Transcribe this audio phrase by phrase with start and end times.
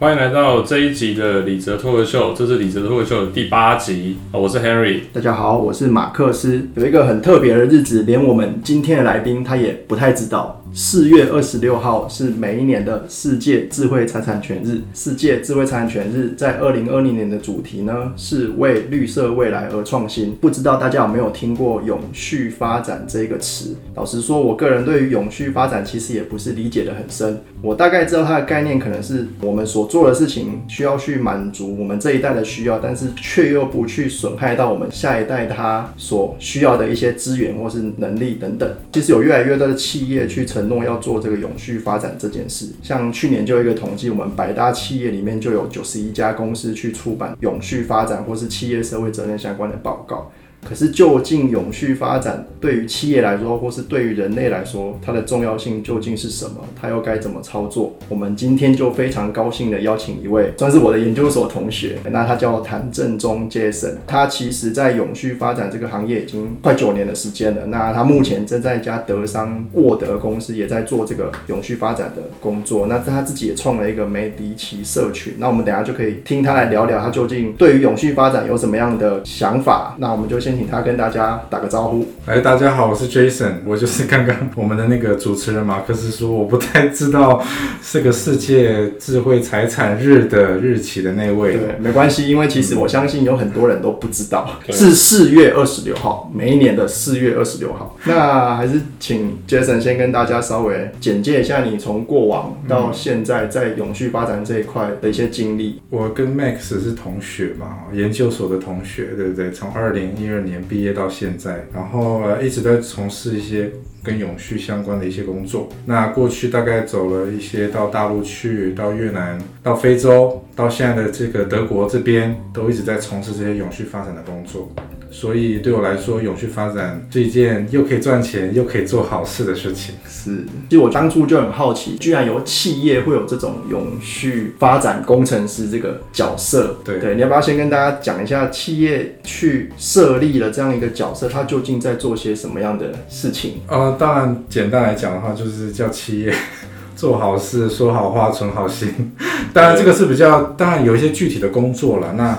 [0.00, 5.00] 欢迎来到这一集的李泽脱口秀，这是李泽脱口秀的第八集，我是 Henry。
[5.12, 6.68] 大家好，我是马克思。
[6.74, 10.59] 有一个很特别的日子，连我们今天的来宾他也不太知道。
[10.72, 14.80] 四月二十六号是每一年的世界智慧财产权日。
[14.94, 20.32] 世界智慧财产权日在二零二零年的主题呢是为绿色未来而创新。
[20.36, 23.74] 不知道大家有没有听过永续发展这个词？
[23.96, 27.40] 老实说，我个人对于永续发展其实也不是理解的很深。
[27.60, 38.70] 我大概知道它的概念可能是我们所做的事情需要去满足我们这一代的需要，但是却又不去损害到我们下一代他所需要的一些资源或是能力等等。
[38.92, 42.66] 其实有越来越多的企业去承诺要做这个永续发展这件事。
[42.82, 50.30] 像去年就有一个统计，我们百大企业里面就有九十一家公司去出版永续发展或是企业社会责任相关的报告。
[50.62, 56.56] 可是，究竟永续发展对于企业来说，或是对于人类来说，它的重要性究竟是什么？
[56.80, 57.96] 它又该怎么操作？
[58.08, 63.94] 我们今天就非常高兴的邀请一位，算是我的研究所同学，那他叫谭正中 Jason。
[64.06, 67.66] 他其实在永续发展这个行业已经快九年的时间了。
[67.66, 72.86] 那他目前正在一家德商沃德公司，也在做这个永续发展的工作。
[72.86, 75.34] 那他自己也创了一个梅迪奇社群。
[75.38, 79.96] 那我们等下就可以听他来聊聊，他究竟对于永续发展有什么样的想法？
[79.98, 80.49] 那我们就先。
[80.50, 82.04] 先请他跟大家打个招呼。
[82.26, 87.40] 哎，大家好，我是 Jason，我就是刚刚我们的那个主持人马克思说我不太知道
[87.88, 91.56] 这个世界智慧财产日的日期的那位。
[91.56, 97.96] 对，没关系，因为其实我相信有很多人都不知道是四月二十六号，每一年的四月二十六号。
[98.04, 105.80] 那还是请 Jason 先跟大家稍微简介一下你从过往到现在在永续发展这一块的一些经历。
[105.90, 109.52] 我跟 Max 是同学嘛，研究所的同学，对不对？
[109.52, 110.39] 从二零一二。
[110.44, 113.70] 年毕业到现在，然后呃一直在从事一些
[114.02, 115.68] 跟永续相关的一些工作。
[115.86, 124.70] 那过去大概走了一些到大陆去，到越南，到非洲，到现在的这个德国这边，都一直在从事这些永续发展的工作。
[125.10, 129.94] 所以对我来说，永续发展是一件又可以赚钱又可以做好事的事情。
[130.08, 136.76] 是，其实我当初就很好奇，居然有企业会有这种永续发展工程师这个角色。
[136.84, 143.60] 对对，你要不要先跟大家讲一下，企业去设立了这样一个角色，它究竟在做些什么样的事情？
[143.66, 146.32] 呃，当然，简单来讲的话，就是叫企业
[146.94, 149.12] 做好事、说好话、存好心。
[149.52, 152.12] 当然，这个是比较，当然有一些具体的工作了。
[152.12, 152.38] 那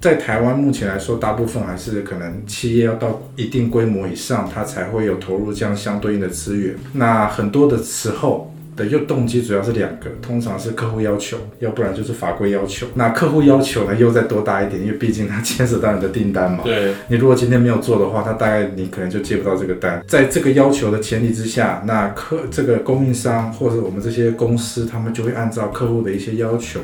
[0.00, 6.76] 在台湾目前来说，大部分还是可能企业要到一定规模以上，它才会有投入这样相对应的资源。
[6.92, 12.86] 那很多的时候的又动机主要是两个，通常是客户要求，要不然就是法规要求。
[12.94, 16.60] 那客户要求呢又再多大一点，因为毕竟它牵涉到你的订单嘛。
[16.62, 20.04] 对，你如果今天没有做的话，它大概你可能就接不到这个单。
[20.06, 26.80] 在这个要求的前提之下，那客这个供应商或者我们这些公司，他们就会按照客户的一些要求。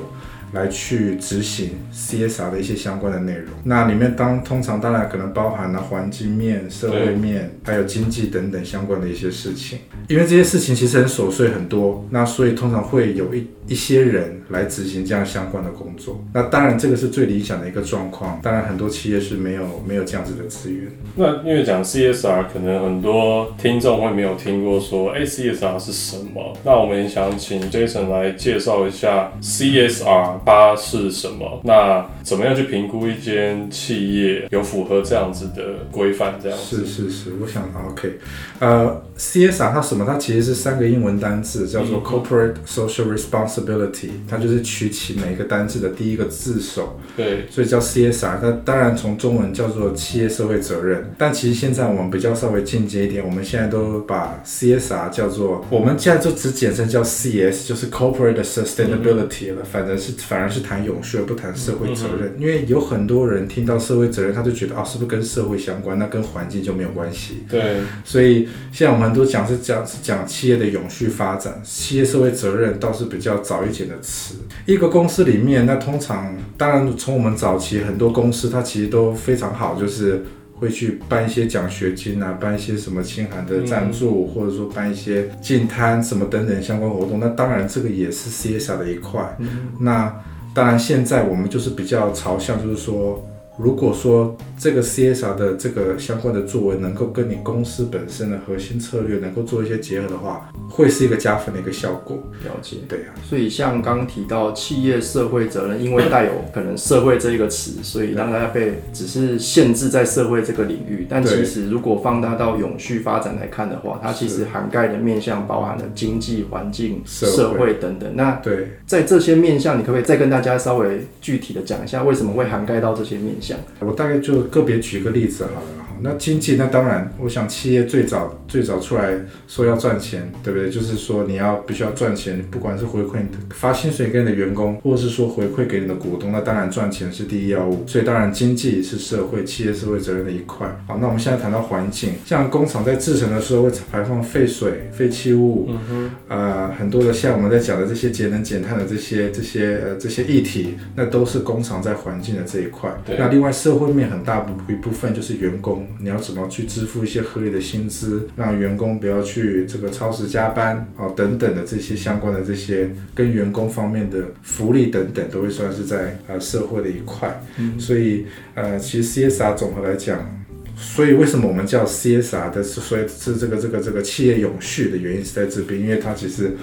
[0.53, 9.79] 来去执行 CSR 的一些相关的内容，那里面当通常当然可能包含了环境面、社会面，还有经济等等相关的一些事情。
[10.09, 16.23] 因为这些事情其实很琐碎很多，那所以通常会有一一些人来执行这样相关的工作。
[16.35, 20.91] 那当然这个是最理想的一个状况，当然很多企业是没有没有这样子的资源。
[21.17, 26.55] 那因为讲 CSR，可能很多听众会没有听过说，哎，CSR 是什么？
[26.65, 30.42] 那我们想请 Jason 来介绍一下 CSR。
[30.45, 31.61] 它是什么？
[31.65, 36.35] 那怎么样去评估一间企业有符合这样子的规范？
[36.43, 38.19] 这样是是是，我想 OK，
[38.59, 40.05] 呃，CSR 它什么？
[40.07, 48.39] 它其实是三个英文单字，叫做 Corporate Social Responsibility，它就是取其每一个单字的第一个字首，对，所以叫 CSR。
[48.41, 60.13] 它当然从中文叫做企业社会责任，但其实现在我们比较稍微进阶一点，我们现在都把 CSR 叫做，我们现在就只简称叫 CS，就是 Corporate Sustainability 了，反正是。
[60.33, 65.99] 反而是谈永续而不谈社会责任，因为有很多人听到社会责任，他就觉得啊，是不是跟社会相关？
[65.99, 67.43] 那跟环境就没有关系。
[67.51, 74.37] 对，所以现在我们很多讲是讲是讲企业的永续发展，企业社会责任倒是比较早一点的词。
[74.65, 80.25] 一个公司里面，那通常当然从我们早期很多公司，它其实都非常好，就是
[80.63, 87.19] 会去办一些奖学金啊，办一些什么清寒的赞助，或者说办一些进摊什么等等相关活动。
[87.19, 89.37] 那当然这个也是 CSR 的一块。
[89.81, 90.15] 那
[90.55, 93.27] 当然，现在我们就是比较朝向，就是说
[93.63, 102.17] 如果说这个 CSR 的这个相关的作为能够跟你公司本身的核心策略能够做一些结合的话，会是一个加分的一个效果。
[102.45, 102.79] 了解。
[102.89, 111.07] 对啊，所以像刚刚提到企业社会责任，因为带有可能社会这一个词，所以让大家被只是限制在社会这个领域。
[111.09, 118.11] 但其实如果放大到永续发展来看的话，它其实涵盖的面向包含了经济、环境、社会社会等等。
[118.17, 123.52] 那对，在这些面向，你可不可以再跟大家稍微具体的讲一下，为什么会涵盖到这些面向？
[123.81, 125.82] 我大概就个别举个例子好了。
[126.03, 129.15] 好那经济，那当然，我想企业最早最早出来
[129.47, 130.69] 说要赚钱，对不对？
[130.69, 137.85] 就是说你要必须要赚钱，不管是回馈你的发薪水给你的员工，或者是说回馈给你的股东，那当然赚钱是第一要务。
[137.87, 140.67] 所以当然经济是社会企业社会责任的一块。
[140.87, 152.91] 好，那我们现在谈到环境，像工厂在制成的时候会排放废水、废弃物，嗯哼，呃，很多的像我们在讲的这些节能减碳的这些这些呃这些议题，那都是工厂在环境的这一块。
[153.05, 167.43] 对那另外社会面很大部一部分就是员工，你要怎么去支付一些合理的薪资，让员工不要去这个超时加班啊、等等的这些相关的这些跟员工方面的福利等等，都会算是在呃社会的一块。
[167.59, 170.39] 嗯所以呃，其实 CSR 总和来讲。
[170.75, 176.57] 所以为什么我们叫 CSR 的，是所以是这个这个这个企业永续的原因是在这边，因为它其实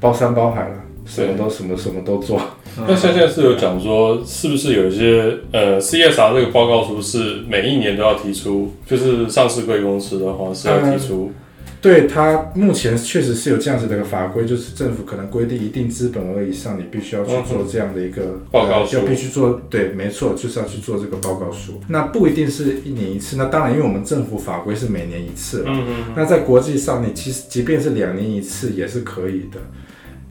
[0.00, 2.40] 包山包海了，什么都什么什么都做。
[2.86, 11.32] 那现在是有讲说，是不是有一些呃 CSR 这个报告书是每一年都要提出，就是上市贵公司的话是要提出，
[11.80, 21.80] 对它目前确实是有这样子的一个法规，就是政府可能规定一定资本额以上，你必须要去做这样的一个报告书呃要必须做，对，没错，就是要去做这个报告书。
[21.88, 25.64] 那不一定是一年一次，那当然，因为我们政府法规是每年一次了。
[25.68, 29.58] 嗯嗯，那在国际上，你其实即便是两年一次也是可以的，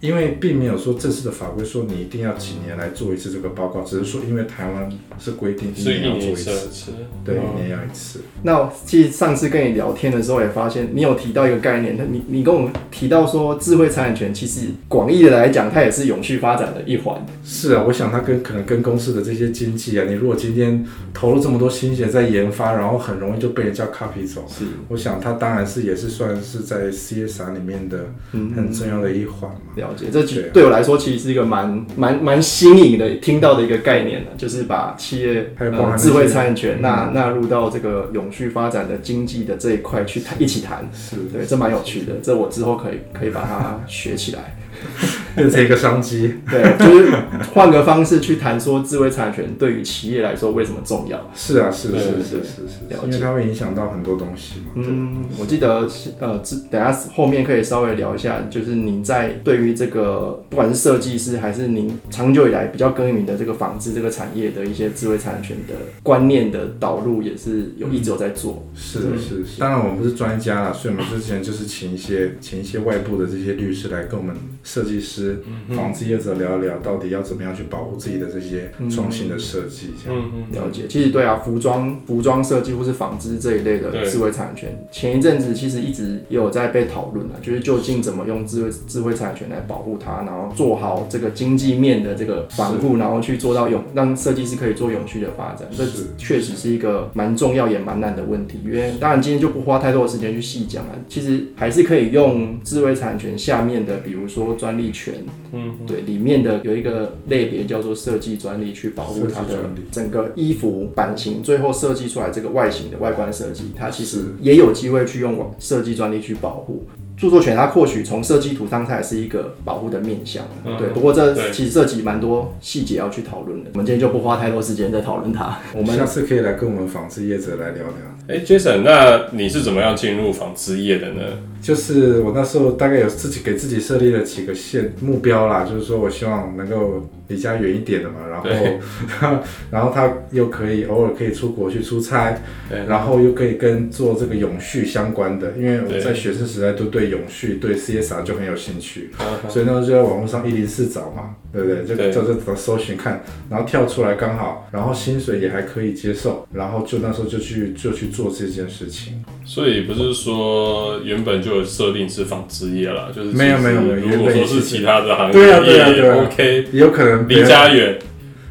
[0.02, 6.92] 因为并没有说正式的法规说你一定要几年来做一次这个报告，只是说因为台湾是规定一年要做一次一次，
[7.24, 8.20] 对，嗯一年要一次。
[8.44, 17.26] 那其实上次跟你聊天的时候，也发现你有提到一个概念，你你跟我们提到说，智慧财产权其实广义的来讲，它也是永续发展的一环。
[17.44, 29.85] 是啊，我想它跟可能跟公司的这些经济啊，你如果今天投入这么多心血在研发，然后很容易就被人家 copy 走，是，我想它当然是也是算是在 CSR 里面的嗯很重要的一环嘛。
[29.86, 35.54] 了解，这其对我来说其实是一个蛮蛮蛮新颖的听到的一个概念呢，就是把企业
[35.98, 40.88] 智慧财产权嗯纳纳入到这个永续发展的经济的这一块去谈一起谈。
[40.94, 44.56] 是，对，这蛮有趣的，这我之后可以可以把它学起来。
[45.38, 46.34] 变成一个商机。
[46.50, 47.12] 对，就是
[47.54, 51.32] 换个方式去谈说智慧产权对于企业来说为什么重要。
[51.36, 52.38] 是啊，是对是是对是
[52.68, 54.72] 是因为它会影响到很多东西嘛。
[54.76, 55.88] 嗯，我记得
[56.20, 65.74] 呃，之等下后面可以稍微聊一下，就是您在对于这个不管是设计师还是您长久以来比较耕耘的这个纺织这个产业的一些智慧产权的
[66.04, 68.66] 观念的导入，也是有一直有在做。
[68.74, 74.36] 是是是，当然我们不是专家啦，所以我们之前就是请一些请一些外部的这些律师来跟我们
[74.66, 80.20] 设计师、纺织业者聊一聊，到底要怎么样去保护自己的这些创新的设计，这样。
[80.20, 95.86] 嗯嗯，了解，其实对啊，服装、服装设计或是纺织这一类的智慧产权，前一阵子其实一直也有在被讨论啊，就是究竟怎么用智慧智慧产权来保护它，然后做好这个经济面的这个防护，然后去做到永让设计师可以做永续的发展，这
[96.18, 98.60] 确实是一个蛮重要也蛮难的问题。
[98.66, 105.14] 因为当然今天就不花太多的时间去细讲了，其实还是可以用智慧产权下面的，比如说专利权，
[105.54, 116.84] 嗯，对，里面的有一个类别叫做设计专利，去保护它的整个衣服版型，最后设计出来这个外形的外观设计，它其实也有机会去用设计专利去保护。
[117.18, 120.90] 著作权它或许从设计图上它也是一个保护的面向，嗯对。
[120.90, 125.58] 不过这其实涉及蛮多细节要去讨论的，我们今天就不花太多时间在讨论它。
[125.74, 127.94] 我们下次可以来跟我们纺织业者来聊聊。
[128.28, 131.22] 哎，Jason，那你是怎么样进入纺织业的呢？
[131.66, 139.40] 就是我那时候大概有自己给自己设立了几个线目标啦，就是说我希望能够离家远一点的嘛，然后
[139.72, 142.40] 然后他又可以偶尔可以出国去出差，
[142.88, 151.84] 然后又可以跟做这个永续相关的，因为我在学生时代都对永续、对 CSR 就很有兴趣，嗯所以那时候就在网络上一零四找嘛，对不对？
[151.84, 159.26] 就对就就搜寻看，然后跳出来刚好，然后薪水也还可以接受，然后就那时候就去就去做这件事情。
[159.44, 166.16] 所以不是说原本就有设定是纺织业啦，就是没有没有没有如果说是其他的行业，对啊对啊对啊。
[166.26, 167.98] OK，有可能离家远，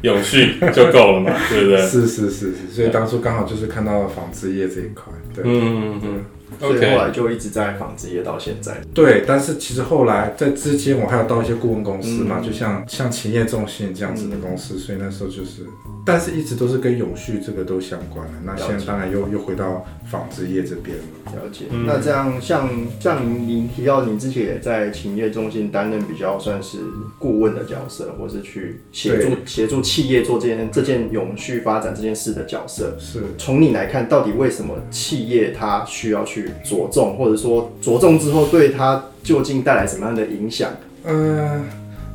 [0.01, 1.77] 永续就够了嘛， 对不对？
[1.77, 6.25] 是是是是，所以当初刚好就是看到了纺织业这一块，对，嗯嗯嗯。
[6.59, 8.81] 所以后来就一直在纺织业到现在。
[8.93, 15.63] 对，但是其实后来在之间，我还有到一些顾问公司嘛，嗯就像像勤业中心这样子的公司，所以那时候就是，
[16.05, 18.33] 但是一直都是跟永续这个都相关的。
[18.43, 21.03] 那现在当然又又回到纺织业这边了。
[21.33, 21.65] 了解。
[21.71, 22.69] 嗯那这样像
[22.99, 26.77] 像您您提到，您之前也在勤业中心担任比较算是
[27.19, 32.95] 顾问的角色，或是去协助协助企业做这件这件永续发展这件事的角色。
[32.99, 40.71] 是，从你来看，到底为什么企业它需要去着重，或者说着重之后对他究竟带来什么样的影响？
[41.03, 41.65] 嗯、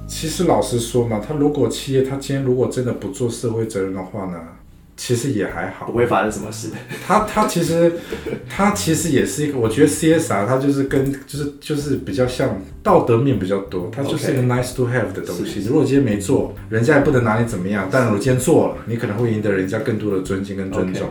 [0.08, 4.38] 其实老实说嘛，他如果企业他今天如果真的不做社会责任的话呢，
[4.96, 5.92] 其实也还好不。
[5.92, 6.68] 会发生什么事？
[7.06, 7.92] 他他其实
[8.48, 15.64] 他其实也是一个，我觉得 CSR 它就是跟就是就是比较像道德面比较多，它就是一个 nice to have 的东西。
[15.66, 21.08] 如果今天没做，人家也不能拿你怎么样，但如果今天做了，你可能会赢得人家更多的尊敬跟尊重。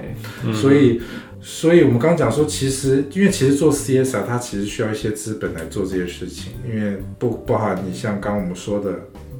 [0.53, 1.01] 所以，
[1.41, 8.99] 所以我们刚刚讲说，其实因为其实做 CSR 它其实需要一些资本来做这些事情，因为不包含你像刚我们说的。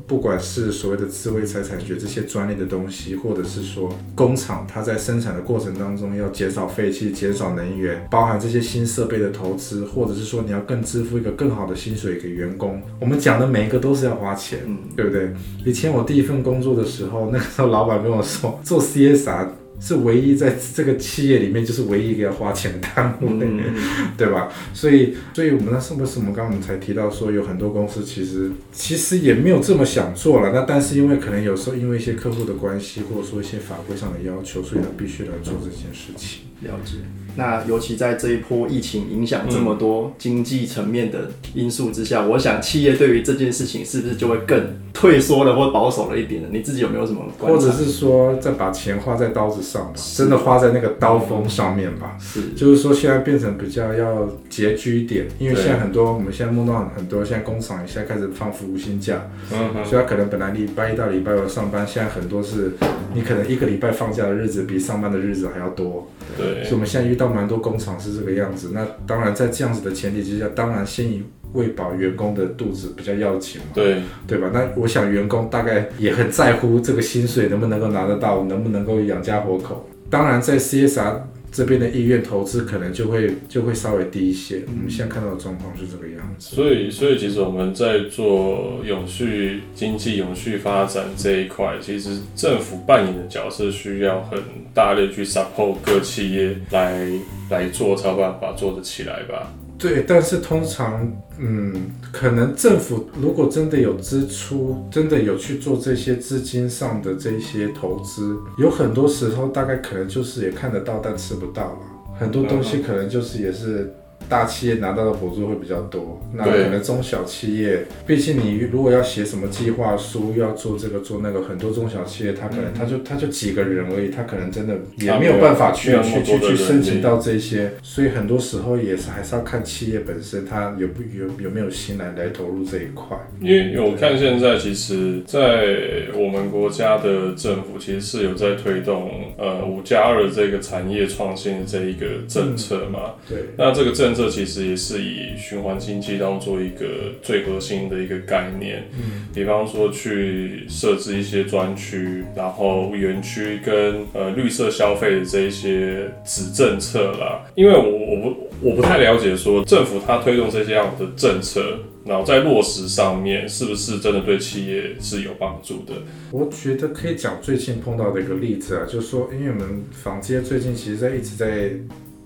[0.09, 14.61] 不管是所谓的智慧财产学这些专利的东西，或者是说工厂它在生产的过程当中要减少废气、减少能源，包含这些新设备的投资，或者是说你要更支付一个更好的薪水给员工，我们讲的每一个都是要花钱，
[14.95, 15.31] 对不对？
[15.63, 19.47] 以前我第一份工作的时候，那个时候老板跟我说，做 CSR
[19.79, 23.62] 是唯一在这个企业里面就是唯一一个要花钱的单位，嗯
[24.17, 24.51] 对吧？
[24.74, 36.41] 所以，所以我们那是不是我们刚刚我们才提到说，有很多公司其实其实也没有这么想做了，那但是因为可能有时候因为一些客户的关系，或者说一些法规上的要求，所以他必须来做这件事情。
[36.62, 36.98] 了解。
[37.36, 44.62] 那尤其在这一波疫情影响这么多经济层面的因素之下，我想企业对于这件事情是不是就会更
[44.93, 46.50] 退缩了或保守了一点呢？
[46.51, 47.21] 你自己有没有什么？
[47.39, 52.17] 或者是说，再把钱花在刀子上吧，真的花在那个刀锋上面吧。
[52.19, 62.74] 是就是说，现在变成比较要拮据一点，因为现在很多我们现在梦到很多，现在工厂也现在开始放服务薪假，嗯，所以他可能本来礼拜一到礼拜五上班，现在很多是
[63.13, 68.71] 你可能一个礼拜放假的日子比上班的日子还要多，对所以我们现在遇到蛮多工厂是这个样子。
[68.74, 74.51] 那当然在这样子的前提之下，当然先以喂饱员工的肚子比较要紧嘛，对，对吧？
[74.53, 79.89] 那我想员工大概也很在乎这个薪水能不能够拿得到，能不能够养家活口。
[80.09, 81.15] 当然在 CSR
[81.51, 84.63] 这边的意愿投资可能就会就会稍微低一些。
[84.67, 86.55] 我们现在看到的状况是这个样子。
[86.55, 94.39] 所以，所以其实我们在做永续经济、永续发展这一块，其实政府扮演的角色需要很
[94.73, 97.07] 大力去 support 各企业来
[97.49, 99.51] 来做，才有办法做得起来吧？
[99.77, 111.77] 对，但是通常，嗯，可能政府如果真的有支出，真的有去做这些资金上的这些投资，有很多时候大概可能就是也看得到，但吃不到了。
[112.19, 113.93] 很多东西可能就是也是
[114.27, 133.17] 大企业拿到的补助会比较多，那对可能中小企业，毕竟你如果要写什么计划书，要做这个做那个，很多中小企业他可能他就他就几个人而已，他可能真的也没有办法去去去去申请到这些，所以很多时候也是还是要看企业本身他有不有有没有心来来投入这一块。
[133.41, 135.65] 因为我看现在其实，在
[136.13, 143.13] 我们国家的政府其实是有在推动呃五加二这个产业创新的这一个政策嘛。
[143.27, 148.83] 对，那这个政策其实也是以循环经济当做一个最核心的一个概念。
[148.93, 157.45] 嗯，比方说去设置一些专区，然后园区跟呃绿色消费的这一些子政策啦。
[157.55, 165.93] 因为我我不我不太了解说政府它推动这些样的政策，然后在落实上面是不是真的对企业是有帮助的？
[166.31, 171.71] 我觉得可以讲最近碰到的一个例子啊，就是说，因为我们房街最近其实在一直在。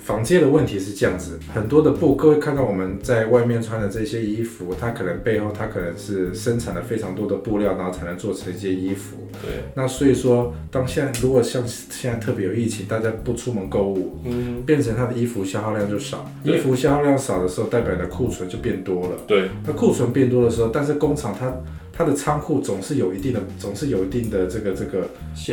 [0.04, 9.16] 纺街的问题是这样子，很多的布，各位看到我们在外面穿的这些衣服，它可能背后它可能是生产了非常多的布料，然后才能做成一件衣服。
[9.42, 16.30] 对，那所以说，当现在如果像现在特别有疫情，大家不出门购物，嗯，变成它的衣服消耗量就少。
[16.44, 19.16] 衣服消耗量少的时候，代表你的库存就变多了。
[19.26, 21.56] 对，那库存变多的时候，但是工厂它
[21.94, 25.08] 它的仓库总是有一定的，总是有一定的这个这个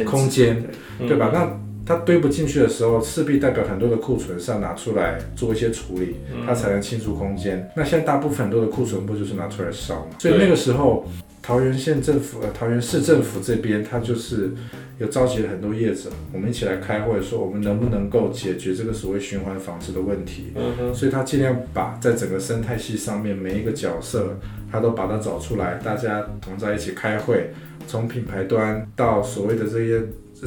[0.05, 0.61] 空间，
[0.99, 1.31] 嗯对吧？
[1.33, 1.49] 那
[1.87, 7.71] 它堆不进去的时候，势必代表很多的库存是要拿出来做一些处理，嗯它才能清除空间。
[7.77, 10.11] 那现在大部分很多的库存不就是拿出来烧嘛？
[10.19, 11.07] 所以那个时候，
[11.43, 14.53] 桃园县政府呃桃园市政府这边，它就是
[15.01, 20.53] 有召集了很多业者，我们一起来开会，说我们能不能够解决这个所谓循环纺织的问题。
[20.95, 24.37] 所以他尽量把在整个生态系上面每一个角色，
[24.71, 27.51] 他都把它找出来，大家同在一起开会，
[27.87, 30.03] 从品牌端到所谓的这些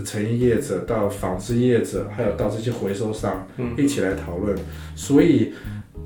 [0.05, 4.55] 成衣业者，到纺织业者，还有到这些回收商，嗯一起来讨论。
[4.95, 5.51] 所以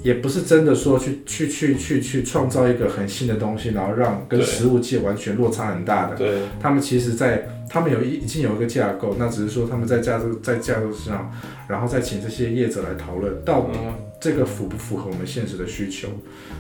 [0.04, 6.16] 也不是真的说去去去去去创造一个很新的东西，然后让跟对食物界完全落差很大的。
[6.16, 11.32] 对，他们其实在，他们有一已经有一个架构，那只是说他们在架构在架构上，
[11.68, 16.08] 然后再请这些业者来讨论，到底嗯这个符不符合我们现实的需求。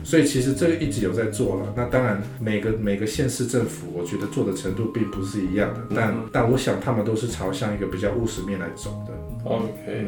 [0.03, 1.73] 所以其实这个一直有在做了。
[1.75, 9.13] 那当然，每个每个县市政府，我觉得做的程度并不是一样的，但、嗯但我想他们都是朝向一个比较务实面来走的。
[9.43, 10.07] OK，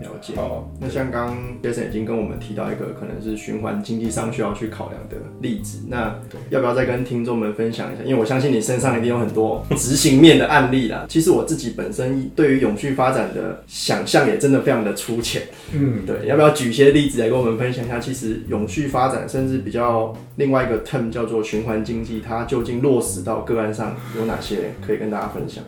[0.00, 0.34] 了解。
[0.36, 6.14] 好，那像刚刚 Jason 已经跟我们提到一个可能是循环经济上需要去考量的例子，那
[6.50, 8.02] 要不要再跟听众们分享一下？
[8.04, 11.06] 因为我相信你身上一定有很多执行面的案例啦。
[11.08, 15.42] 其实我自己本身对于永续发展的想象也真的非常的粗浅。
[15.72, 17.98] 嗯，对，要不要举一些例子来跟我们分享一下？
[17.98, 25.62] 其实永续发展，甚至比较另外一个 term 叫做循环经济，它究竟落实到个案上有哪些可以跟大家分享？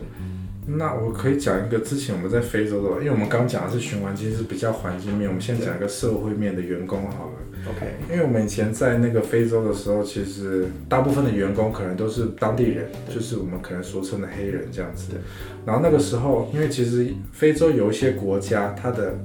[0.69, 7.33] 那我可以讲一个之前我们在非洲的，因为我们刚讲的是循环经济是比较环境面，我们先讲一个社会面的员工好了。
[7.69, 15.19] OK，因为我们以前在那个非洲的时候，其实大部分的员工可能都是当地人，就是我们可能俗称的黑人这样子对。
[15.65, 19.15] 然后那个时候，因为其实非洲有一些国家，它的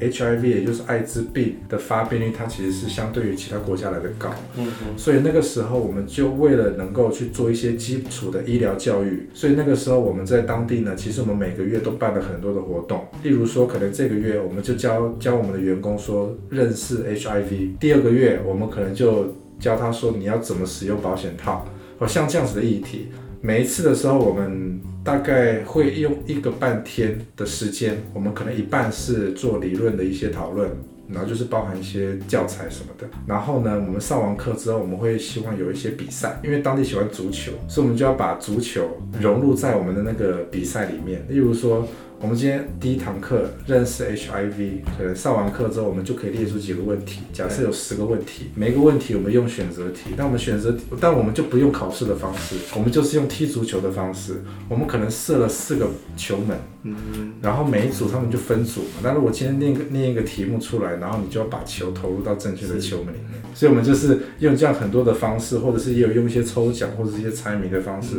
[0.00, 4.30] HIV 也就是艾滋病的发病率，它其实是相对于其他国家来的高。
[4.56, 13.06] 嗯哼，所以那个时候，我们就为了能够去做一些基础的医疗教育，所以那个时候我们在当地呢，其实我们每个月都办了很多的活动。
[13.22, 21.64] 例如说，可能这个月我们就教教我们的员工说认识 HIV，第二个月我们可能就教他说你要怎么使用保险套，
[21.98, 23.08] 哦，像这样子的议题。
[23.44, 30.70] 每一次的时候，我们大概会用一个半天的时间，我们可能一半是做理论的一些讨论，
[31.08, 33.08] 然后就是包含一些教材什么的。
[33.26, 38.88] 然后呢，我们上完课之后，我们会希望有一些比赛，因为当地喜欢足球，所以我们就要把足球
[39.20, 41.26] 融入在我们的那个比赛里面。
[41.28, 41.84] 例如说，
[42.22, 47.22] 我们今天第一堂课认识 HIV，可能上完课之后，我们就可以列出几个问题。
[47.32, 54.40] 假设有十个问题，每一个问题我们用选择题，但我们选择，但我们就不用考试的方式，我们就是用踢足球的方式。
[54.68, 59.00] 我们可能设了四个球门，嗯，然后每一组他们就分组嘛。
[59.02, 63.42] 但是我今天念个念一个题目出来，然后你就要把球投入到正确的球门里面。
[63.52, 68.14] 所以我们就是用这样很多的方式，或者是也有用一些抽奖或者是一些猜谜的方式，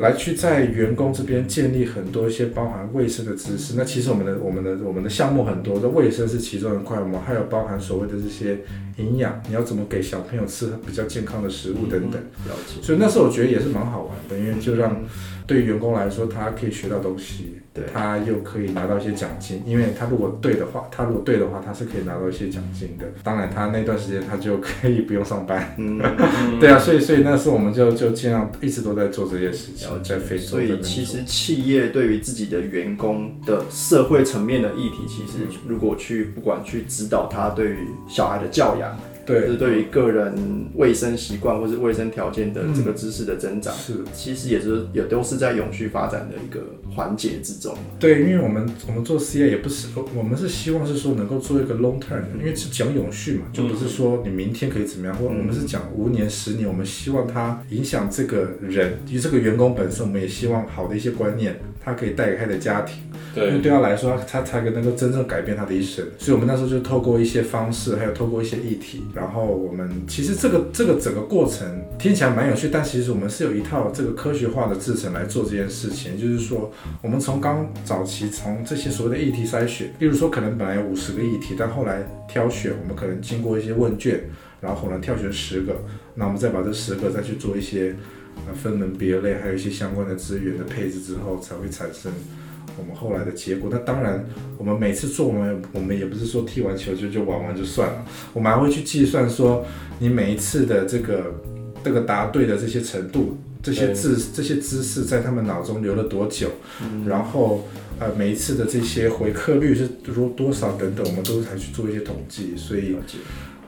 [0.00, 3.74] 来去在员工这边建立很多一些包含卫生的知识。
[3.76, 8.60] 那其实我们的我们的我们的项目很多，这卫生是其中一块，我们还有包含所谓的这些
[8.96, 12.20] 营养，你要怎么给小朋友吃比较健康的食物等等。
[12.46, 12.80] 了解。
[12.82, 15.02] 所以那时候我觉得也是蛮好玩的，因为就让
[15.46, 23.06] 对于员工来说，他可以学到东西，对他又可以拿到一些奖金，因为他如果对的话，他如果对的话，他是可以拿到一些奖金的。
[23.22, 25.74] 当然，他那段时间他就可以不用上班。
[25.78, 26.00] 嗯，
[26.58, 37.76] 对啊，所以所以那时候我们就就尽量一直都在做这些事情了，在非洲所以其实企业对于自己的员工的社会层面的议题，其实如果去不管去指导他对于
[38.08, 38.85] 小孩的教养，
[39.26, 40.34] 或对是对于个人
[40.74, 43.94] 卫生习惯或是卫生条件的这个知识的增长，是。
[44.14, 46.60] 其实也是也都是在永续发展的一个
[46.94, 47.76] 环节之中。
[47.98, 62.96] 对，因为我们我们做 CA 也不是，我们是希望是说能够做一个 long term 的，因为是讲永续嘛，就不是说你明天可以怎么样，或我们是讲五年、十年，我们希望它影响这个人，以及这个员工本身，我们也希望好的一些观念，它可以带给他的家庭，
[63.36, 66.02] 对，对他来说，他才能够真正改变他的一生。
[66.18, 71.68] 所以我们那时候就透过一些方式，还有透过一些议题，然后我们其实这个这个整个过程
[71.98, 76.18] 听起来蛮有趣，但其实我们是有一套这个科学化的制程来做这件事情。
[76.18, 76.72] 就是说，
[77.02, 84.18] 我们从刚早期从这些所谓的议题筛选，例如说可能本来有五十个议题，但后来挑选，我们可能经过一些问卷，
[84.62, 85.76] 然后呢挑选十个，
[86.14, 87.94] 那我们再把这十个再去做一些
[88.54, 92.10] 分门别类，还有一些相关的资源的配置之后，才会产生。
[92.78, 94.24] 我们后来的结果，那当然，
[94.58, 99.64] 我们每次做，我们我们也不是说踢完球就就玩完就算了，我们还会去计算说
[99.98, 101.34] 你每一次的这个
[101.82, 106.50] 这个答对的这些程度，这些对知这些知识在他们脑中留了多久，
[107.06, 107.66] 然后
[107.98, 112.96] 呃每一次的这些回客率是多多少等等，我们都还去做一些统计，所以。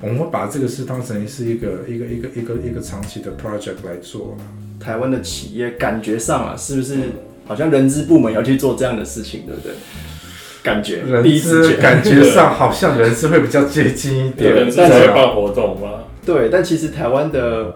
[0.01, 4.37] 我们会把这个事当成是一个一个一个一个一个长期的 project 来做。
[4.79, 6.99] 台湾的企业感觉上啊，是不是
[7.49, 9.73] 好像人资部门要去做这样的事情，对不对？
[10.63, 17.75] 感觉人第一次资感觉上好像人资会比较接近一点，有人是才会办活动吗，对，但其实台湾的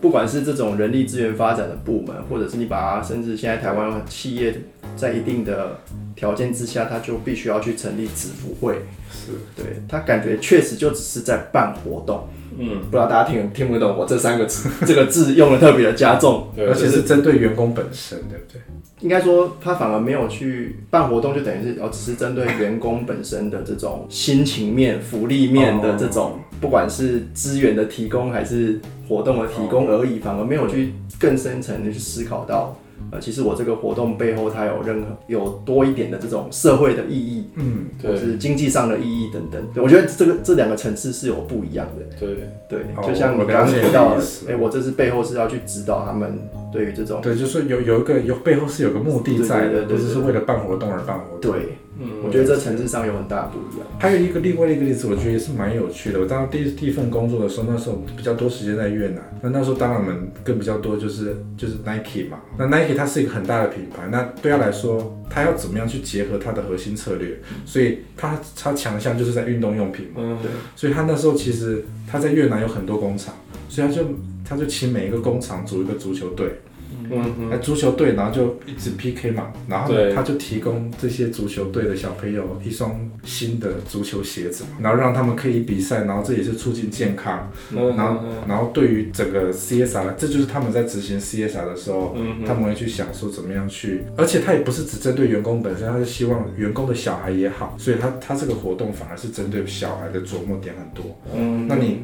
[0.00, 4.54] 不管是这种人力资源发展的部门，或者是你把它，甚至现在台湾企业
[4.96, 5.78] 在一定的
[6.14, 8.82] 条件之下，他就必须要去成立子服会。
[9.10, 12.28] 是，对他感觉确实就只是在办活动。
[12.58, 18.60] 嗯，不知道大家听听不懂我这三个字， 这个字用的特别的加重，对而且是针对员工本身，对不对？
[19.00, 32.74] 应该说他反而没有去办活动，就等于是哦，只是针对员工本身的这种心情面、福利面的这种，不管是资源的提供还是活动的提供而已，反而没有去更深层的去思考到。
[33.12, 39.62] 呃，其实我这个活动背后，它有任何有多一点的这种社会的意义，嗯，或是经济上的意义等等。
[39.74, 42.16] 对我觉得这个这两个层次是有不一样的。
[42.18, 42.36] 对，
[42.68, 46.38] 对，哦就像你我刚刚提到的哎、我这是背后是要去指导他们
[46.72, 51.52] 对于这种，对，就是有有一个有背后是有个目的在的，不是是为了办活动而办活动。
[51.52, 53.86] 对，嗯，我觉得这层次上有很大的不一样。
[53.98, 56.20] 还有一个另外的一个例子，我觉得也是蛮有趣的。
[56.20, 62.38] 我当时第一第一份工作的时候，那时候比较多时间在越南，那那时候当然我们更比较多就是就是 Nike 嘛。
[62.58, 67.38] 那 Nike 它是一个很大的品牌，那对他来说，他要怎么样去结合他的核心策略？
[67.64, 70.14] 所以他他强项就是在运动用品嘛。
[70.18, 73.34] 嗯，对，所以他那时候其实他在越南有很多工厂，
[73.68, 74.02] 所以他就
[74.48, 76.60] 他就请每一个工厂组一个足球队，
[77.10, 77.48] 嗯。
[77.50, 101.16] 那足球队，然后就一直 PK 嘛，然后呢，他就提供这些足球队的小朋友一双新的足球鞋子，然后让他们可以比赛，然后这也是促进健康，嗯，然后然后对于整个 CSR，这就是他们在执行 CSR 的时候，嗯他们会去想说怎么样去，而且他也不是只针对员工本身，他是希望员工的小孩也好，所以他他这个活动反而是针对小孩的琢磨点很多。
[101.34, 102.00] 嗯，那你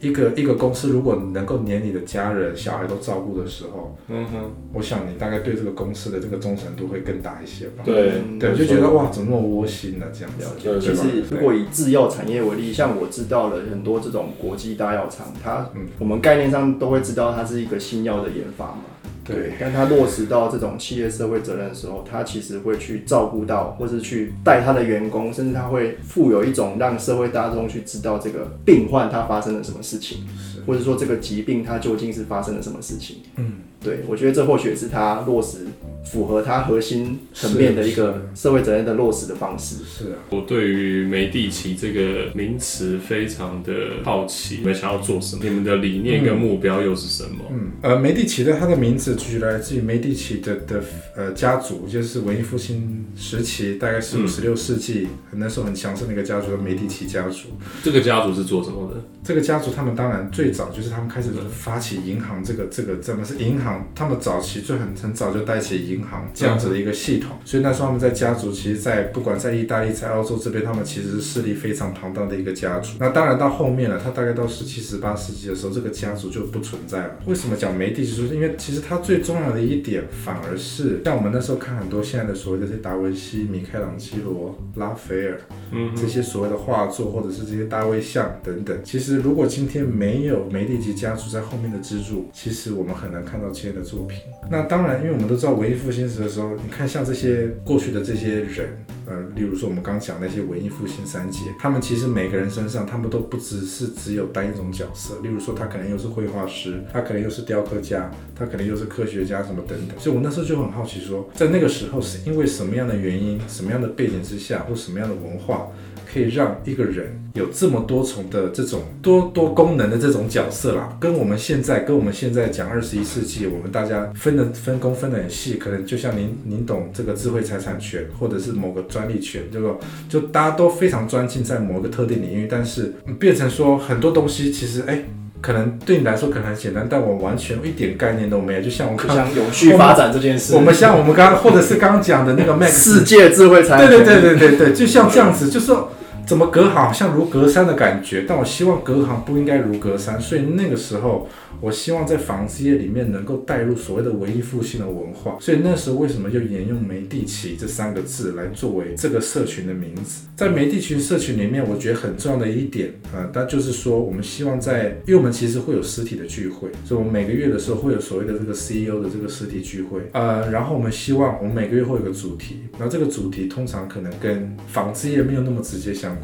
[0.00, 7.82] 一个一个公司如果能够连你的家人、小孩都照顾的时候，嗯哼，我想你大概对这个公司的这个忠诚度会更大一些吧。
[7.84, 10.78] 对，对，就觉得哇，怎么那么窝心呢、这样子了。
[10.78, 18.80] 解其实如果以制药产业为例，像我知道了很多这种国际大药厂，它嗯我们概念上都会知道它是一个新药的研发嘛。
[19.26, 30.18] 对，但他落实到这种企业社会责任的时候，他其实会去照顾到，或是去带他的员工，甚至他会富有一种让社会大众去知道这个病患他发生了什么事情，
[30.66, 33.16] 或者说这个疾病它究竟是发生了什么事情。
[33.36, 35.66] 嗯，对，我觉得这或许是他落实
[36.10, 39.76] 符合他核心层面的一个社会责任的落实的方式。
[39.84, 43.72] 是啊，我对于梅蒂奇这个名词非常的
[44.04, 45.42] 好奇，你们想要做什么？
[45.44, 47.44] 你们的理念跟目标又是什么？
[47.50, 50.82] 嗯，呃，梅蒂奇的它的名字取来自于梅蒂奇的的
[51.16, 57.48] 呃家族，就是文艺复兴时期，大概是十六世纪那时候很强盛的一个家族，叫梅蒂奇家族。
[57.82, 59.02] 这个家族是做什么的？
[59.24, 72.92] 这个家族他们当然最早就是他们开始发起银行这个这个真的是银行，他们早期就很很早就带起银行这样子的一个系统，所以那时候他们在家族，其实在不管在意大利在澳洲这边，他们其实是势力非常庞大的一个家族。
[72.98, 77.16] 那当然到后面了，他大概到十七、十八世纪的时候，这个家族就不存在了。
[77.26, 78.16] 为什么讲梅蒂奇？
[78.16, 85.40] 就是因为其实他最重要的一点，反而是像我们那时候看很多现在的所谓的这些达文西、米开朗基罗、拉斐尔，
[85.72, 88.76] 嗯这些所谓的画作，或者是这些大卫像等等。
[88.84, 94.18] 其实，如果今天没有梅蒂奇家族在后面的资助，其实我们很难看到今天的作品。
[94.50, 98.68] 那当然，因为我们都知道文艺复兴时的时候，你看像这些过去的这些人，
[99.06, 105.14] 呃，例如说我们刚讲那些文艺复兴三杰，他们其实每个人身上，他们都不只是只有单一种角色。
[105.22, 109.98] 例如说，他可能又是绘画师，他可能又是雕刻家，他可能又是科学家什么等等。
[109.98, 115.68] 所以我那时候就很好奇说，在那个时候是因为什么样的原因、什么样的背景之下，或什么样的文化，
[116.12, 129.70] 可以让一个人有这么多重的这种多多功能的这种角色啦，跟我们现在跟我们现在讲二十一世纪，我们大家分的分工分得很细，可能就像您您懂这个智慧财产权或者是某个专利权，对吧
[130.08, 135.04] 就大家都非常专精在某个特定领域，但是变成说很多东西其实哎。
[135.38, 138.62] 可能对你来说可能很简单，但我完全一点概念都没有。
[138.62, 145.92] 就像我就刚，像 永续发展这件事，我们像我们刚刚，或者是刚刚讲的那个 Max 世界智慧财产对，对对对对对，就像这样子，就是说
[146.26, 146.86] 怎么隔行？
[146.86, 151.28] 好像如隔山的感觉，但我希望隔行不应该如隔山，所以那个时候
[151.60, 160.26] 我希望在纺织业里面能够带入所谓的文艺复兴的文化，所以那时候为什么就沿用梅蒂奇这三个字来作为这个社群的名字？
[160.34, 176.14] 在梅蒂奇社群里面，我觉得很重要的一点，啊，那就是说我们希望在，因为我们其实会有实体的聚会，所以我们每个月的时候会有所谓的这个 CEO 的这个实体聚会，呃，然后我们希望我们每个月会有个主题，然后这个主题通常可能跟纺织业没有那么直接相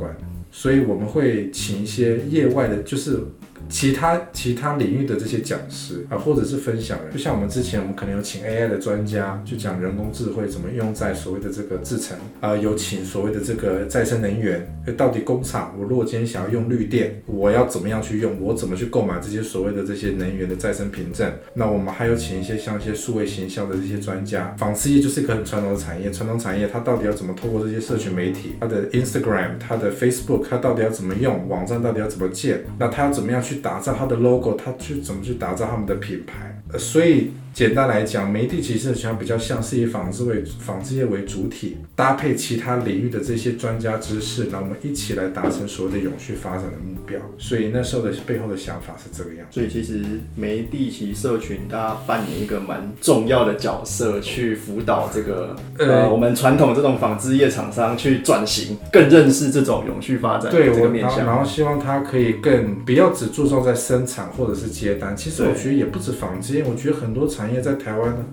[0.51, 3.25] 所以我们会请一些业外的，就是
[3.69, 21.31] 其他其他领域的这些讲师啊，或者是分享人，就像我们之前我们可能有请 AI 的专家去讲人工智慧怎么用在所谓的这个制程啊，有请所谓的这个再生能源，到底工厂我如果今天想要用绿电，我要怎么样去用，我怎么去购买这些所谓的这些能源的再生凭证？
[21.55, 36.52] 那我们还有请一些像一些数位形象的这些专家，纺织业就是一个很传统的产业，传统产业它到底要怎么透过这些社群媒体，它的 Instagram、它的 Facebook，它到底要怎么用，网站到底要怎么建，那它要怎么样去去打造他的 logo，他去怎么去打造他们的品牌？
[36.73, 37.31] 呃，所以。
[37.55, 47.21] 简单来讲，媒体其实实比较像是以纺织为纺织业为主体，搭配其他领域的这些专家知识，那我们一起来达成所谓的永续发展的目标。
[47.37, 49.47] 所以那时候的背后的想法是这个样。
[49.51, 50.03] 所以其实
[50.35, 61.27] 媒体其社群，它扮演一个蛮重要的角色，去辅导这个呃我们传统这种纺织业厂商去转型，更认识这种永续发展对这个面向。
[61.27, 65.15] 然后希望它可以更不要只注重在生产或者是接单。
[65.15, 68.25] 其实我觉得也不止纺织业，我觉得很多产业在台湾呢，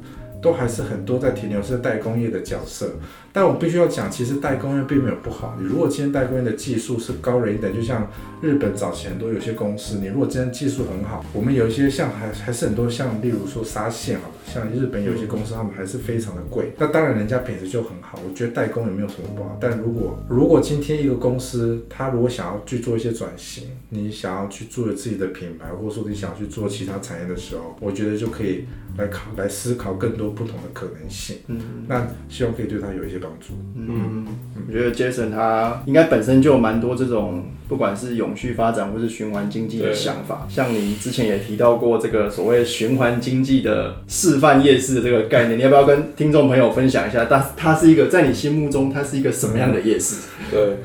[0.42, 2.92] 都还是很多在停留是代工业的角色。
[3.32, 5.56] 但我必须要讲，其实代工业并没有不好。
[5.60, 8.10] 你如果今天代工业的技术是高人一等，就像
[8.42, 16.72] 日本早前都有些公司，你如果今天技术很好，我们有一些像还还是很多像，例如说纱线啊，像日本有些公司，他们还是非常的贵。
[16.78, 19.58] 那当然人家品质就很好，我觉得代工也没有什么不好。
[19.62, 28.66] 但如果如果今天一个公司，他如果想要去做一些转型，你想要去做自己的品牌，或者说你想去做其他产业的时候，我觉得就可以
[28.98, 31.38] 来考来思考更多不同的可能性。
[31.48, 33.54] 嗯，那希望可以对他有一些帮助。
[33.76, 34.26] 嗯，
[34.68, 40.48] 我觉得 Jason 他应该本身就有蛮多这种，不管是永续发展或是循环经济的想法。
[40.50, 47.26] 像你之前也提到过这个所谓循环经济的示范夜市的这个概念，你要不要跟听众朋友分享一下？
[47.26, 50.28] 它它是一个在你心目中它是一个什么样的夜市？
[50.52, 50.78] 对。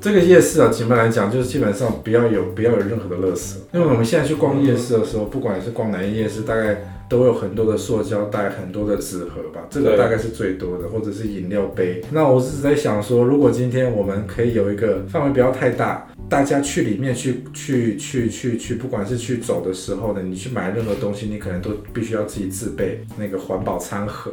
[0.00, 3.58] 这个夜市啊，简单来讲，就是基本上不要有不要有任何的垃圾。
[3.72, 12.02] 因为我们现在去逛夜市的时候，不管是逛哪一夜市，大概都有很多的塑胶袋、很多的纸盒吧，这个大概是最多的，或者是饮料杯。
[12.10, 24.32] 那我是在想说，如果今天我们可以有一个范围不要太大，大家去里面去去去去去，不管是去走的时候呢，你去买任何东西，你可能都必须要自己自备那个环保餐盒。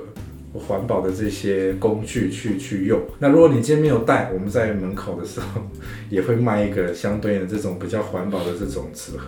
[0.51, 2.99] 环保的这些工具去去用。
[3.19, 5.61] 那如果你今天没有带，我们在门口的时候
[6.09, 9.27] 也会卖一个相对应的这种比较环保的这种纸盒。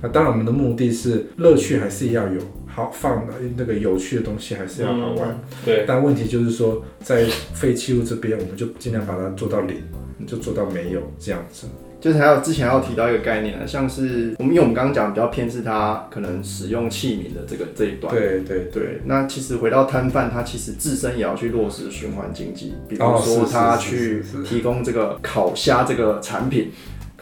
[0.00, 2.40] 那当然，我们的目的是乐趣还是要有，
[2.74, 5.40] 好放的那个有趣的东西还是要好玩。
[5.64, 5.84] 对。
[5.86, 9.76] 但问题就是说，在废弃物这边，我们就尽量把它做到零，
[10.26, 11.66] 就做到没有这样子。
[12.00, 19.00] 就是还有之前要提到一个概念啊，像是我们因为我们刚刚讲比较偏是它可能使用器皿的这个这一段，对对对。
[19.04, 26.72] 那其实回到摊贩，他其实自身也要去落实循环经济，比如说他去提供这个烤虾这个产品，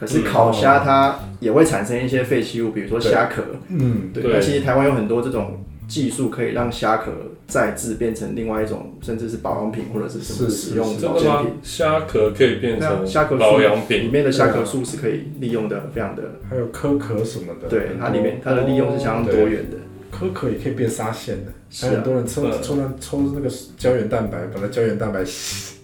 [0.01, 4.23] 可是烤虾它也会产生一些废弃物，比如说虾壳，嗯，对。
[4.33, 5.63] 那其实台湾有很多这种。
[5.87, 7.11] 技术可以让虾壳
[7.47, 11.51] 再制变成另外一种，甚至是保养品或者是什么使用保健品。
[11.61, 16.23] 虾壳可以变成虾壳保养品，里面的虾壳素是可以利用的，非常的。
[16.49, 17.67] 还有壳壳什么的。
[17.67, 19.75] 对，它里面它的利用是相当多元的。
[20.09, 25.75] 壳壳也可以变沙线的，还有很多人抽抽那抽那个胶原蛋白，把那胶原蛋白洗。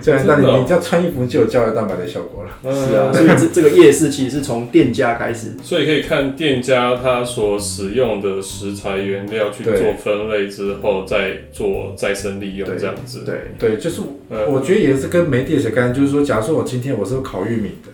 [0.00, 2.50] 胶原蛋白，你只要穿衣服就有胶原蛋白的效果了。
[2.74, 13.24] 是啊，所以这这个夜市其实是从店家开始，所以可以看店家他所使用的食材原料去做分类之后，再做再生利用这样子。
[13.24, 14.00] 对对，就是
[14.48, 17.90] 我觉得也是跟媒体有关，就是说，假如说我今天我是烤玉米的。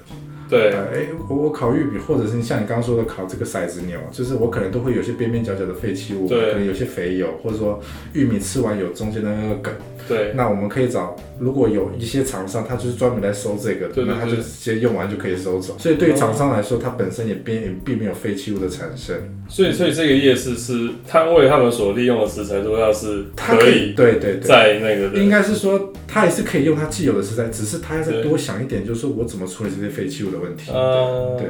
[0.49, 7.81] 对，哎，我我烤玉米，或者是像你刚刚说的烤这个骰子牛，就是我可能都会有些边边角角的废弃物，可能有些肥油，或者说
[8.15, 9.73] 玉米吃完有中间的那个梗。
[10.11, 15.77] 对，那我们可以找，如果有一些厂商，他就是专门来收这个的，那他就直接用完就可以收走。
[15.79, 19.17] 所以对于厂商来说，它本身也并并没有废弃物的产生。
[19.49, 30.71] 所以，所以这个夜市是摊位他们所利用的食材，都要是可以对对对，在那个应该是说，他也是可以用他既有的食材，只是他要再多想一点，就是说我怎么处理这些废弃物的问题。
[31.39, 31.49] 对。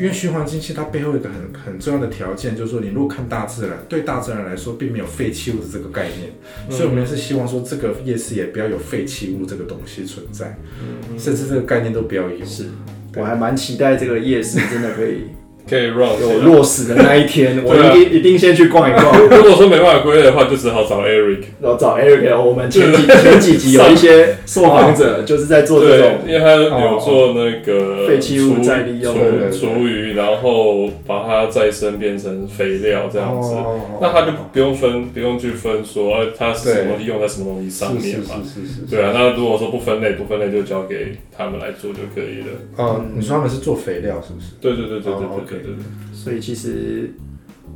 [0.00, 6.32] 因为循环经济它背后一个很很重要的条件，就是说你如果看大自然，对大自然来说并没有废弃物的这个概念，
[6.70, 10.56] 所以我们是希望说这个夜市也不要有废弃物这个东西存在，
[11.18, 12.44] 甚至这个概念都不要有。
[12.46, 12.64] 是，
[13.14, 15.24] 我还蛮期待这个夜市真的可以。
[15.70, 19.16] 可以 run 有落实的那一天，我一定一定先去逛一逛。
[19.28, 21.44] 如果说没办法归类的话，就只好找 Eric。
[21.60, 29.14] 然后找 Eric，我们前几前几集有一些受访者就是在做这种，因为他有做那个废弃物再利用
[29.52, 33.54] 厨余，然后把它再生变成肥料这样子。
[34.00, 38.42] 那他就不用分，不用去分说它是什么利用在什么东西上面嘛。
[38.42, 38.96] 是是是是。
[38.96, 42.46] 对啊，那如果说不分类，不分类就交给他们来做就可以了。
[42.76, 44.46] 哦，你说他们是做肥料是不是？
[44.60, 45.59] 对对对对对对。
[45.62, 45.84] 对对对。
[46.12, 47.12] 所以其实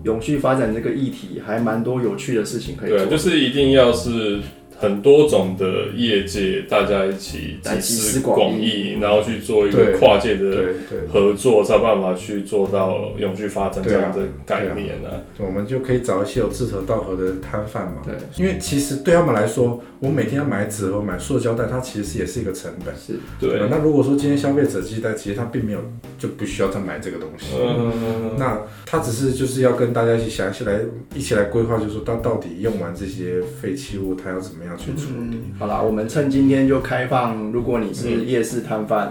[0.04, 4.40] 永续发展这个议题还蛮多有趣的事情可以做对，，就是一定要是
[4.76, 10.66] 很多种的业界大家一起集集思思广广益益，然后去做一个跨界的
[11.12, 15.08] 合作，才有办法去做到永续发展这样的概念呢、
[15.38, 18.02] 我们就可以找一些有志同道合的摊贩嘛。
[18.04, 22.94] 对，因为其实对他们来说，我每天要买纸盒、买塑胶袋，它其实也是一个成本。
[22.94, 25.80] 是对吧，那如果说今天消费者寄袋，其实他并没有
[26.18, 27.54] 就不需要再买这个东西。
[27.56, 30.80] 嗯，那他只是就是要跟大家一起想一起来
[31.14, 35.36] 一起来规划，就是说他到底用完这些废弃物，他要怎么样去处理？
[35.36, 39.10] 嗯，好啦，我们趁今天就开放，如果你是夜市摊贩，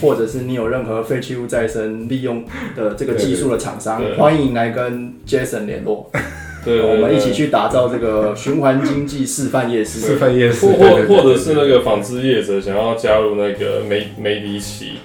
[0.00, 2.44] 或者是你有任何废弃物再生利用
[2.76, 6.10] 的这个技术的厂商欢迎来跟 Jason 联络，
[6.64, 7.32] 对，我们一起。
[7.32, 10.00] 去打造这个循环经济示范夜市。
[10.00, 10.76] 示范夜市，或
[11.08, 14.98] 或者是那个纺织业者想要加入那个梅梅迪奇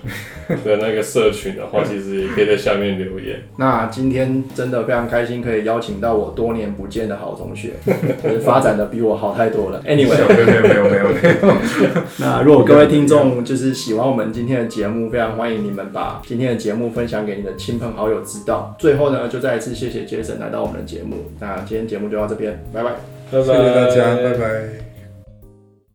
[0.66, 3.42] 的那个社群的话，其实也可以在下面留言。
[3.58, 7.74] 那今天真的非常开心，可以邀请到我多年不见的好同学，
[8.24, 9.82] 就是发展的比我好太多了。
[9.88, 18.76] Anyway，没有没有没有没有没有，那如果各位听众就是喜欢我们今天的节目，非常欢迎你们把今天的节目分享给你的亲朋好友知道。
[18.80, 21.32] 最后呢，就再一次谢谢 Jason 来到我们的节目。
[21.40, 22.92] 那今天节目就到这边，拜拜。
[23.30, 24.87] 拜拜，谢谢大家，拜拜。